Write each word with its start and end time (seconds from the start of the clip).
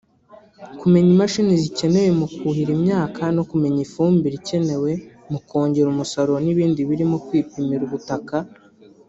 kumenya 0.79 1.09
imashini 1.15 1.53
zikenewe 1.63 2.09
mu 2.19 2.27
kuhira 2.37 2.71
imyaka 2.77 3.21
no 3.35 3.43
kumenya 3.49 3.79
ifumbire 3.87 4.35
ikenewe 4.37 4.91
mu 5.31 5.39
kongera 5.49 5.87
umusaruro 5.93 6.39
n’ibindi 6.45 6.79
birimo 6.89 7.15
kwipimira 7.25 7.81
ubutaka… 7.87 8.35